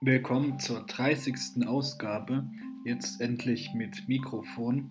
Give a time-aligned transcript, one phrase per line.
[0.00, 1.66] Willkommen zur 30.
[1.66, 2.44] Ausgabe,
[2.84, 4.90] jetzt endlich mit Mikrofon.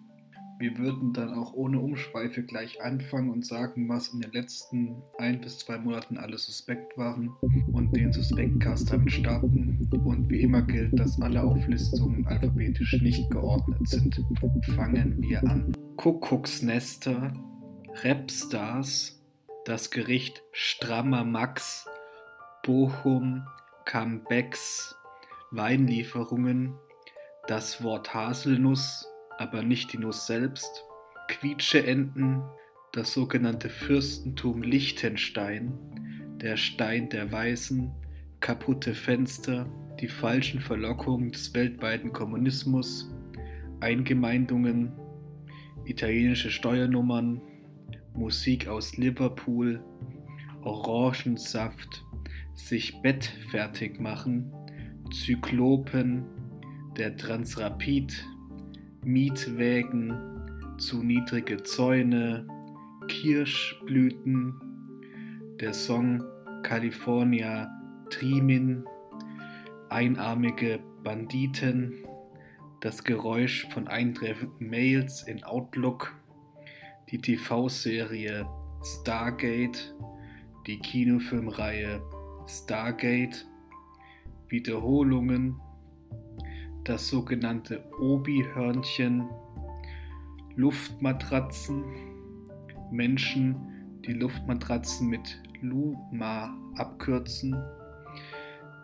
[0.59, 5.39] Wir würden dann auch ohne Umschweife gleich anfangen und sagen, was in den letzten ein
[5.41, 7.31] bis zwei Monaten alles suspekt waren
[7.71, 9.89] und den Suspektcast damit starten.
[10.03, 14.21] Und wie immer gilt, dass alle Auflistungen alphabetisch nicht geordnet sind.
[14.75, 15.73] Fangen wir an.
[15.95, 17.33] Kuckucksnester,
[18.03, 19.19] Rapstars,
[19.65, 21.88] das Gericht Strammer Max,
[22.63, 23.45] Bochum,
[23.85, 24.95] Comebacks,
[25.51, 26.75] Weinlieferungen,
[27.47, 30.83] das Wort Haselnuss, aber nicht die Nuss selbst,
[31.29, 32.43] Quietscheenten,
[32.91, 35.77] das sogenannte Fürstentum Liechtenstein,
[36.41, 37.91] der Stein der Weißen,
[38.39, 39.65] kaputte Fenster,
[39.99, 43.09] die falschen Verlockungen des weltweiten Kommunismus,
[43.79, 44.91] Eingemeindungen,
[45.85, 47.41] italienische Steuernummern,
[48.13, 49.83] Musik aus Liverpool,
[50.61, 52.03] Orangensaft,
[52.59, 54.51] sich Bett fertig machen,
[55.11, 56.25] Zyklopen,
[56.97, 58.25] der Transrapid,
[59.03, 60.13] Mietwägen,
[60.77, 62.47] zu niedrige Zäune,
[63.07, 64.53] Kirschblüten,
[65.59, 66.23] der Song
[66.63, 67.69] California
[68.09, 68.83] Trimin,
[69.89, 71.93] einarmige Banditen,
[72.81, 76.13] das Geräusch von eintreffenden Mails in Outlook,
[77.09, 78.47] die TV-Serie
[78.83, 79.95] Stargate,
[80.67, 82.01] die Kinofilmreihe
[82.49, 83.45] Stargate,
[84.47, 85.61] Wiederholungen,
[86.83, 89.29] das sogenannte Obi-Hörnchen,
[90.55, 91.83] Luftmatratzen,
[92.91, 97.55] Menschen, die Luftmatratzen mit Luma abkürzen,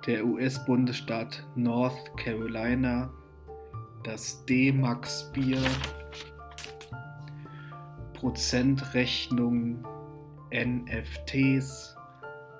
[0.05, 3.11] der US-Bundesstaat North Carolina,
[4.03, 5.61] das D-Max-Bier,
[8.13, 9.83] Prozentrechnung,
[10.53, 11.95] NFTs,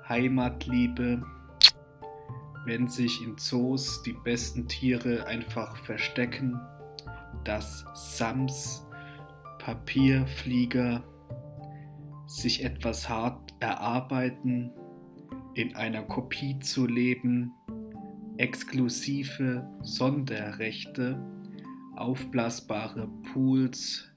[0.07, 1.23] Heimatliebe,
[2.65, 6.59] wenn sich in Zoos die besten Tiere einfach verstecken,
[7.43, 8.85] dass Sams,
[9.59, 11.03] Papierflieger
[12.27, 14.71] sich etwas hart erarbeiten,
[15.55, 17.51] in einer Kopie zu leben,
[18.37, 21.19] exklusive Sonderrechte,
[21.95, 24.11] aufblasbare Pools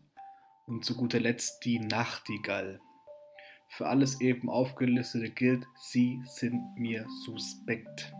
[0.66, 2.80] und zu guter Letzt die Nachtigall.
[3.68, 8.12] Für alles eben aufgelistete gilt, sie sind mir suspekt.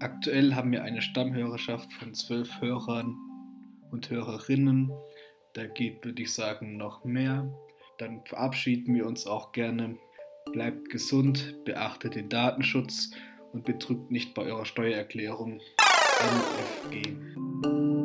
[0.00, 3.16] Aktuell haben wir eine Stammhörerschaft von zwölf Hörern
[3.90, 4.90] und Hörerinnen.
[5.54, 7.52] Da geht, würde ich sagen, noch mehr.
[7.98, 9.98] Dann verabschieden wir uns auch gerne.
[10.52, 13.10] Bleibt gesund, beachtet den Datenschutz
[13.52, 15.60] und betrügt nicht bei eurer Steuererklärung.
[16.90, 17.97] MFG.